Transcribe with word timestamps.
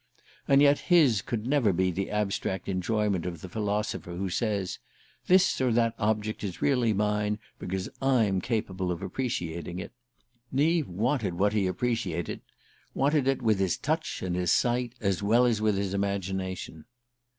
And 0.47 0.63
yet 0.63 0.79
his 0.89 1.21
could 1.21 1.45
never 1.45 1.71
be 1.71 1.91
the 1.91 2.09
abstract 2.09 2.67
enjoyment 2.67 3.27
of 3.27 3.41
the 3.41 3.47
philosopher 3.47 4.15
who 4.15 4.31
says: 4.31 4.79
"This 5.27 5.61
or 5.61 5.71
that 5.73 5.93
object 5.99 6.43
is 6.43 6.59
really 6.59 6.91
mine 6.91 7.37
because 7.59 7.87
I'm 8.01 8.41
capable 8.41 8.91
of 8.91 9.03
appreciating 9.03 9.77
it." 9.77 9.91
Neave 10.51 10.87
wanted 10.87 11.35
what 11.35 11.53
he 11.53 11.67
appreciated 11.67 12.41
wanted 12.95 13.27
it 13.27 13.43
with 13.43 13.59
his 13.59 13.77
touch 13.77 14.23
and 14.23 14.35
his 14.35 14.51
sight 14.51 14.93
as 15.01 15.21
well 15.21 15.45
as 15.45 15.61
with 15.61 15.77
his 15.77 15.93
imagination. 15.93 16.85